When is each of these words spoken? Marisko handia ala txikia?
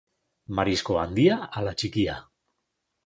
Marisko 0.59 0.97
handia 1.01 1.37
ala 1.61 1.75
txikia? 1.83 2.17